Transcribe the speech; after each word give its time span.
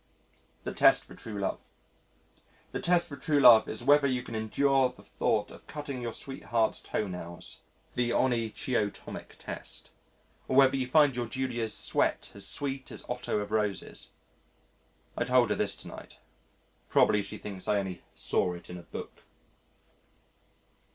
The 0.63 0.73
Test 0.73 1.03
for 1.03 1.13
True 1.13 1.39
Love 1.39 1.61
The 2.71 2.79
test 2.81 3.07
for 3.07 3.15
true 3.15 3.39
love 3.39 3.69
is 3.69 3.83
whether 3.83 4.07
you 4.07 4.23
can 4.23 4.33
endure 4.33 4.89
the 4.89 5.03
thought 5.03 5.51
of 5.51 5.67
cutting 5.67 6.01
your 6.01 6.15
sweetheart's 6.15 6.81
toe 6.81 7.07
nails 7.07 7.59
the 7.93 8.09
onychiotomic 8.09 9.35
test. 9.37 9.91
Or 10.47 10.55
whether 10.55 10.75
you 10.75 10.87
find 10.87 11.15
your 11.15 11.27
Julia's 11.27 11.75
sweat 11.77 12.31
as 12.33 12.47
sweet 12.47 12.91
as 12.91 13.05
otto 13.07 13.37
of 13.41 13.51
roses. 13.51 14.09
I 15.15 15.23
told 15.23 15.51
her 15.51 15.55
this 15.55 15.75
to 15.75 15.87
night. 15.89 16.17
Probably 16.89 17.21
she 17.21 17.37
thinks 17.37 17.67
I 17.67 17.77
only 17.77 18.01
"saw 18.15 18.53
it 18.53 18.71
in 18.71 18.79
a 18.79 18.89
book." 18.89 19.21